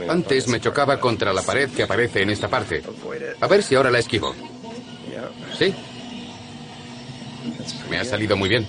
[0.10, 2.82] Antes me chocaba contra la pared que aparece en esta parte.
[3.40, 4.34] A ver si ahora la esquivo.
[5.60, 5.76] ¿Sí?
[7.92, 8.66] Me ha salido muy bien.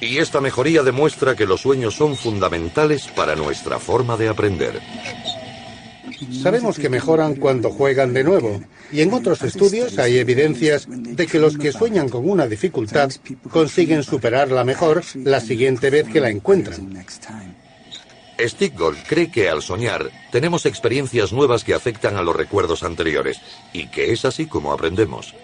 [0.00, 4.80] Y esta mejoría demuestra que los sueños son fundamentales para nuestra forma de aprender.
[6.42, 8.60] Sabemos que mejoran cuando juegan de nuevo,
[8.92, 13.10] y en otros estudios hay evidencias de que los que sueñan con una dificultad
[13.50, 17.04] consiguen superarla mejor la siguiente vez que la encuentran.
[18.38, 23.40] Stiggold cree que al soñar tenemos experiencias nuevas que afectan a los recuerdos anteriores
[23.72, 25.34] y que es así como aprendemos.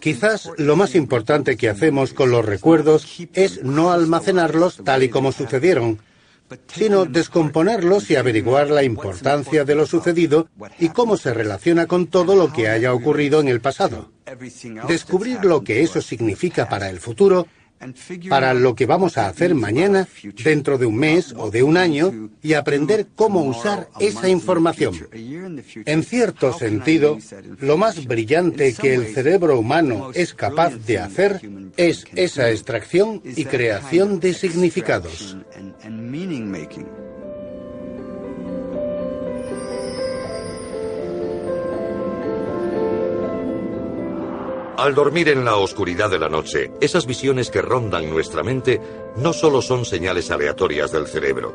[0.00, 5.32] Quizás lo más importante que hacemos con los recuerdos es no almacenarlos tal y como
[5.32, 5.98] sucedieron,
[6.68, 10.48] sino descomponerlos y averiguar la importancia de lo sucedido
[10.78, 14.10] y cómo se relaciona con todo lo que haya ocurrido en el pasado.
[14.88, 17.46] Descubrir lo que eso significa para el futuro
[18.28, 20.08] para lo que vamos a hacer mañana,
[20.44, 24.94] dentro de un mes o de un año, y aprender cómo usar esa información.
[25.84, 27.18] En cierto sentido,
[27.60, 31.40] lo más brillante que el cerebro humano es capaz de hacer
[31.76, 35.36] es esa extracción y creación de significados.
[44.76, 48.80] Al dormir en la oscuridad de la noche, esas visiones que rondan nuestra mente
[49.16, 51.52] no solo son señales aleatorias del cerebro.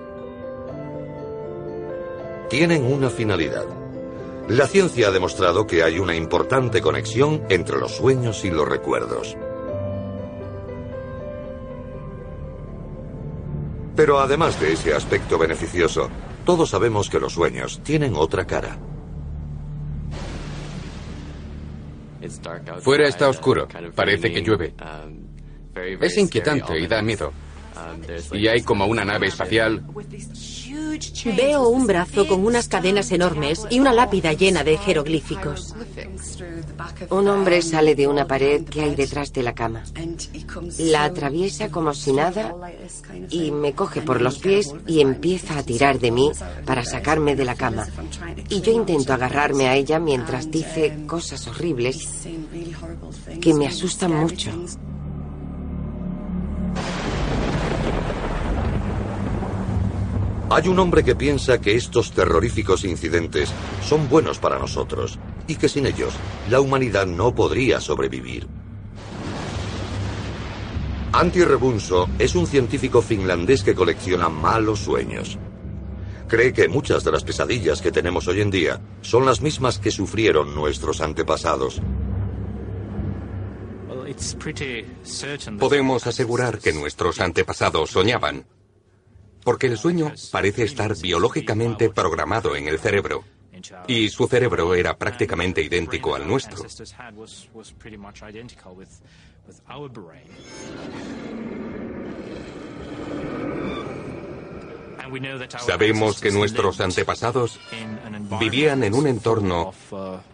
[2.47, 3.65] Tienen una finalidad.
[4.47, 9.35] La ciencia ha demostrado que hay una importante conexión entre los sueños y los recuerdos.
[13.95, 16.07] Pero además de ese aspecto beneficioso,
[16.45, 18.77] todos sabemos que los sueños tienen otra cara.
[22.81, 23.67] Fuera está oscuro.
[23.95, 24.73] Parece que llueve.
[26.01, 27.31] Es inquietante y da miedo.
[28.33, 29.83] Y hay como una nave espacial.
[31.25, 35.75] Veo un brazo con unas cadenas enormes y una lápida llena de jeroglíficos.
[37.09, 39.83] Un hombre sale de una pared que hay detrás de la cama.
[40.79, 42.55] La atraviesa como si nada
[43.29, 46.31] y me coge por los pies y empieza a tirar de mí
[46.65, 47.87] para sacarme de la cama.
[48.49, 52.07] Y yo intento agarrarme a ella mientras dice cosas horribles
[53.41, 54.51] que me asustan mucho.
[60.49, 63.51] Hay un hombre que piensa que estos terroríficos incidentes
[63.83, 66.13] son buenos para nosotros y que sin ellos
[66.49, 68.47] la humanidad no podría sobrevivir.
[71.11, 75.37] Antti Rebunso es un científico finlandés que colecciona malos sueños.
[76.29, 79.91] Cree que muchas de las pesadillas que tenemos hoy en día son las mismas que
[79.91, 81.81] sufrieron nuestros antepasados.
[85.59, 88.45] Podemos asegurar que nuestros antepasados soñaban,
[89.47, 93.23] porque el sueño parece estar biológicamente programado en el cerebro.
[93.87, 96.65] Y su cerebro era prácticamente idéntico al nuestro.
[105.59, 107.57] Sabemos que nuestros antepasados
[108.41, 109.71] vivían en un entorno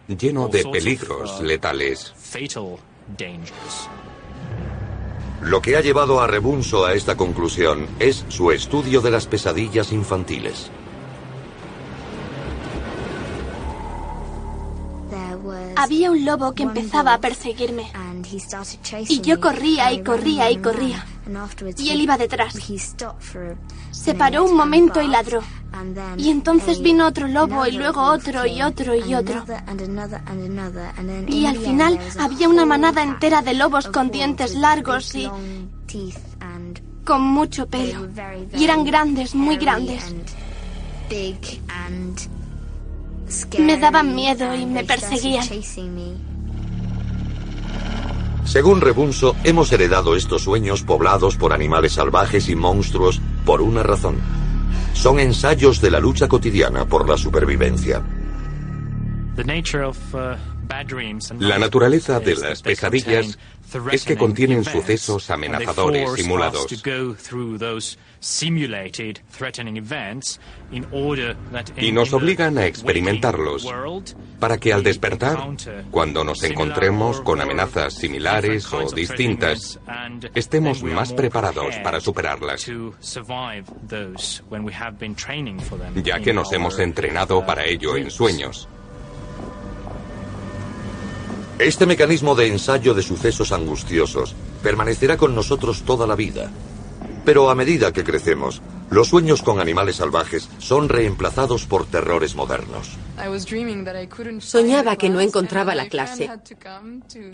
[0.07, 2.16] lleno de peligros letales.
[5.44, 9.91] Lo que ha llevado a Rebunso a esta conclusión es su estudio de las pesadillas
[9.91, 10.72] infantiles.
[15.76, 17.91] Había un lobo que empezaba a perseguirme.
[19.10, 21.06] Y yo corría y corría y corría.
[21.78, 22.56] Y él iba detrás.
[23.91, 25.41] Se paró un momento y ladró.
[26.18, 29.44] Y entonces vino otro lobo y luego otro y otro y otro.
[31.28, 35.30] Y al final había una manada entera de lobos con dientes largos y
[37.04, 38.08] con mucho pelo.
[38.56, 40.14] Y eran grandes, muy grandes.
[43.60, 45.48] Me daban miedo y me perseguían.
[48.46, 54.43] Según Rebunso, hemos heredado estos sueños poblados por animales salvajes y monstruos por una razón.
[54.94, 58.02] Son ensayos de la lucha cotidiana por la supervivencia.
[61.39, 63.38] La naturaleza de las pesadillas
[63.91, 66.68] es que contienen sucesos amenazadores simulados.
[71.78, 73.68] Y nos obligan a experimentarlos
[74.39, 75.39] para que al despertar,
[75.91, 79.80] cuando nos encontremos con amenazas similares o distintas,
[80.34, 82.70] estemos más preparados para superarlas,
[86.03, 88.68] ya que nos hemos entrenado para ello en sueños.
[91.64, 96.51] Este mecanismo de ensayo de sucesos angustiosos permanecerá con nosotros toda la vida.
[97.24, 102.89] Pero a medida que crecemos, los sueños con animales salvajes son reemplazados por terrores modernos.
[104.39, 106.30] Soñaba que no encontraba la clase.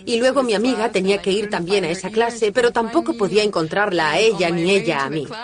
[0.05, 4.11] Y luego mi amiga tenía que ir también a esa clase, pero tampoco podía encontrarla
[4.11, 5.27] a ella ni ella a mí.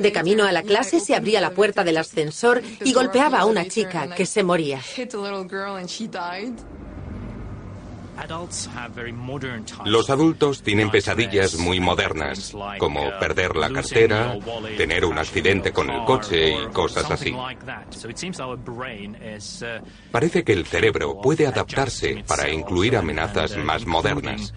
[0.00, 3.68] De camino a la clase se abría la puerta del ascensor y golpeaba a una
[3.68, 4.80] chica que se moría.
[9.84, 14.38] Los adultos tienen pesadillas muy modernas, como perder la cartera,
[14.76, 17.34] tener un accidente con el coche y cosas así.
[20.10, 24.52] Parece que el cerebro puede adaptarse para incluir amenazas más modernas.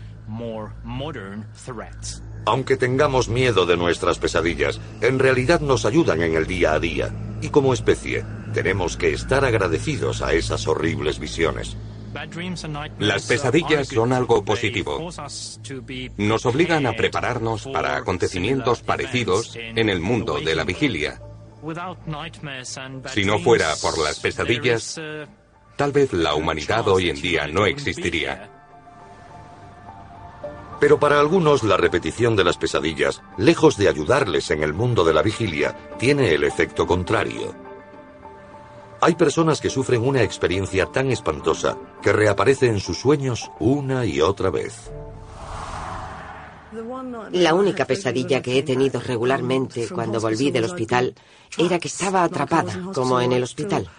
[2.46, 7.14] Aunque tengamos miedo de nuestras pesadillas, en realidad nos ayudan en el día a día.
[7.42, 11.78] Y como especie, tenemos que estar agradecidos a esas horribles visiones.
[13.00, 15.10] Las pesadillas son algo positivo.
[16.18, 21.22] Nos obligan a prepararnos para acontecimientos parecidos en el mundo de la vigilia.
[23.14, 25.00] Si no fuera por las pesadillas,
[25.76, 28.50] tal vez la humanidad hoy en día no existiría.
[30.80, 35.14] Pero para algunos la repetición de las pesadillas, lejos de ayudarles en el mundo de
[35.14, 37.56] la vigilia, tiene el efecto contrario.
[39.06, 44.22] Hay personas que sufren una experiencia tan espantosa que reaparece en sus sueños una y
[44.22, 44.90] otra vez.
[47.34, 51.14] La única pesadilla que he tenido regularmente cuando volví del hospital
[51.58, 53.90] era que estaba atrapada, como en el hospital.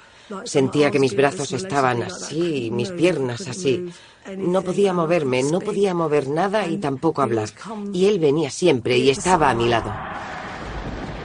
[0.44, 3.90] Sentía que mis brazos estaban así, mis piernas así.
[4.38, 7.50] No podía moverme, no podía mover nada y tampoco hablar.
[7.92, 9.92] Y él venía siempre y estaba a mi lado.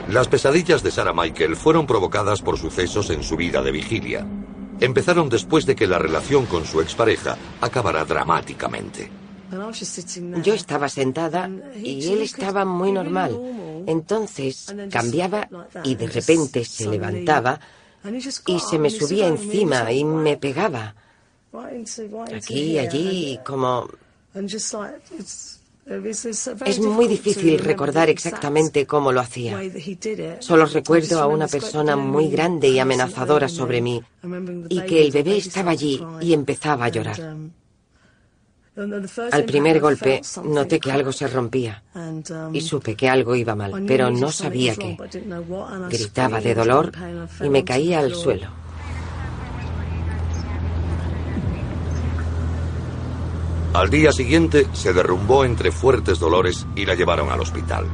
[0.10, 4.26] Las pesadillas de Sarah Michael fueron provocadas por sucesos en su vida de vigilia.
[4.80, 9.12] Empezaron después de que la relación con su expareja acabara dramáticamente.
[10.42, 13.40] Yo estaba sentada y él estaba muy normal.
[13.86, 15.48] Entonces cambiaba
[15.84, 17.60] y de repente se levantaba
[18.48, 20.96] y se me subía encima y me pegaba.
[22.34, 23.88] Aquí allí, como...
[26.66, 29.60] Es muy difícil recordar exactamente cómo lo hacía.
[30.40, 34.02] Solo recuerdo a una persona muy grande y amenazadora sobre mí
[34.70, 37.38] y que el bebé estaba allí y empezaba a llorar.
[39.32, 41.84] Al primer golpe noté que algo se rompía
[42.54, 44.96] y supe que algo iba mal, pero no sabía qué.
[45.90, 46.92] Gritaba de dolor
[47.44, 48.69] y me caía al suelo.
[53.80, 57.88] Al día siguiente se derrumbó entre fuertes dolores y la llevaron al hospital.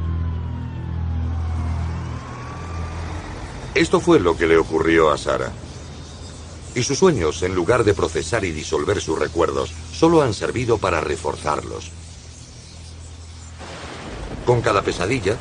[3.72, 5.52] Esto fue lo que le ocurrió a Sara.
[6.74, 11.00] Y sus sueños, en lugar de procesar y disolver sus recuerdos, solo han servido para
[11.00, 11.92] reforzarlos.
[14.44, 15.36] Con cada pesadilla,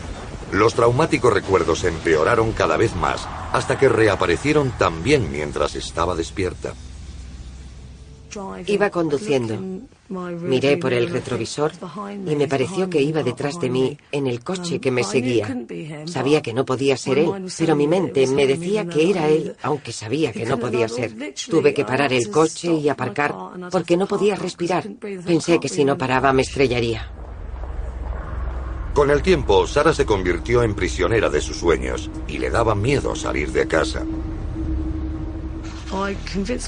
[0.51, 6.75] los traumáticos recuerdos empeoraron cada vez más hasta que reaparecieron también mientras estaba despierta.
[8.67, 9.57] Iba conduciendo.
[10.07, 11.71] Miré por el retrovisor
[12.09, 15.47] y me pareció que iba detrás de mí en el coche que me seguía.
[16.05, 19.91] Sabía que no podía ser él, pero mi mente me decía que era él, aunque
[19.91, 21.15] sabía que no podía ser.
[21.49, 23.35] Tuve que parar el coche y aparcar
[23.71, 24.87] porque no podía respirar.
[25.25, 27.11] Pensé que si no paraba me estrellaría.
[28.93, 33.13] Con el tiempo, Sara se convirtió en prisionera de sus sueños y le daba miedo
[33.13, 34.05] salir de casa.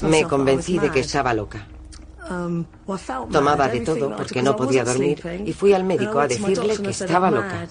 [0.02, 1.66] Me convencí de que estaba loca.
[3.30, 7.30] Tomaba de todo porque no podía dormir y fui al médico a decirle que estaba
[7.30, 7.66] loca.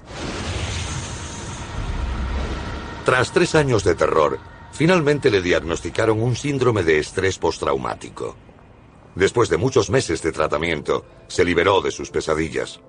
[3.06, 4.38] Tras tres años de terror,
[4.74, 8.36] finalmente le diagnosticaron un síndrome de estrés postraumático.
[9.16, 12.82] Después de muchos meses de tratamiento, se liberó de sus pesadillas.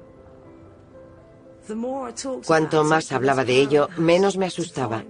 [2.46, 5.04] Cuanto más hablaba de ello, menos me asustaba.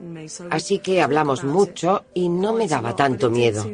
[0.50, 3.64] Así que hablamos mucho y no me daba tanto miedo.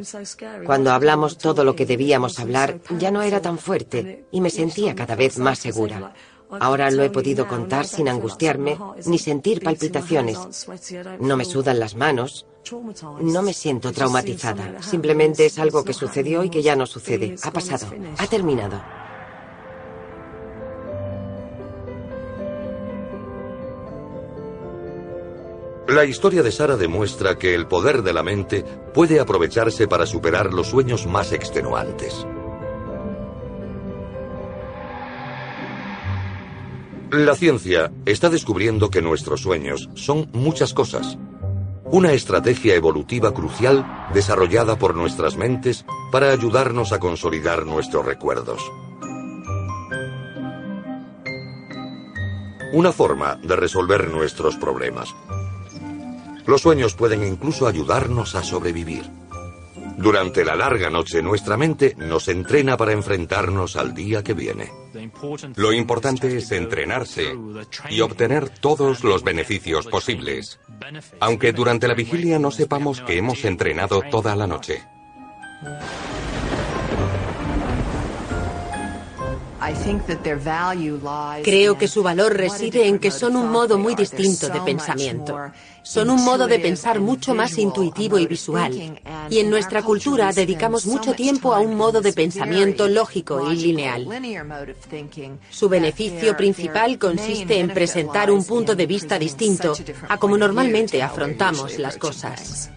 [0.65, 4.95] Cuando hablamos todo lo que debíamos hablar, ya no era tan fuerte y me sentía
[4.95, 6.13] cada vez más segura.
[6.59, 10.67] Ahora lo he podido contar sin angustiarme ni sentir palpitaciones.
[11.19, 12.45] No me sudan las manos.
[13.21, 14.81] No me siento traumatizada.
[14.81, 17.35] Simplemente es algo que sucedió y que ya no sucede.
[17.43, 17.87] Ha pasado.
[18.17, 18.81] Ha terminado.
[25.87, 28.63] La historia de Sara demuestra que el poder de la mente
[28.93, 32.25] puede aprovecharse para superar los sueños más extenuantes.
[37.11, 41.19] La ciencia está descubriendo que nuestros sueños son muchas cosas.
[41.85, 48.59] Una estrategia evolutiva crucial desarrollada por nuestras mentes para ayudarnos a consolidar nuestros recuerdos.
[52.73, 55.13] Una forma de resolver nuestros problemas.
[56.45, 59.03] Los sueños pueden incluso ayudarnos a sobrevivir.
[59.97, 64.69] Durante la larga noche nuestra mente nos entrena para enfrentarnos al día que viene.
[65.55, 67.33] Lo importante es entrenarse
[67.89, 70.59] y obtener todos los beneficios posibles,
[71.19, 74.83] aunque durante la vigilia no sepamos que hemos entrenado toda la noche.
[81.43, 85.51] Creo que su valor reside en que son un modo muy distinto de pensamiento.
[85.83, 88.99] Son un modo de pensar mucho más intuitivo y visual.
[89.29, 94.07] Y en nuestra cultura dedicamos mucho tiempo a un modo de pensamiento lógico y lineal.
[95.49, 99.73] Su beneficio principal consiste en presentar un punto de vista distinto
[100.09, 102.71] a como normalmente afrontamos las cosas.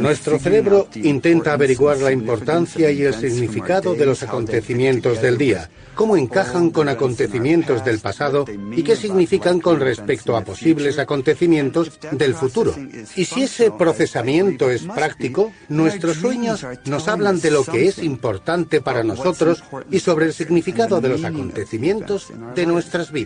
[0.00, 6.16] Nuestro cerebro intenta averiguar la importancia y el significado de los acontecimientos del día, cómo
[6.16, 12.74] encajan con acontecimientos del pasado y qué significan con respecto a posibles acontecimientos del futuro.
[13.14, 18.80] Y si ese procesamiento es práctico, nuestros sueños nos hablan de lo que es importante
[18.80, 23.20] para nosotros y sobre el significado de los acontecimientos de nuestras vidas.